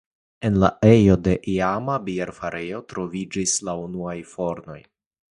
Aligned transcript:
En 0.47 0.55
la 0.61 0.69
ejo 0.91 1.17
de 1.25 1.33
la 1.39 1.49
iama 1.55 1.97
bierfarejo 2.07 2.79
troviĝis 2.93 3.53
la 3.69 3.75
unuaj 3.83 4.15
fornoj. 4.31 4.79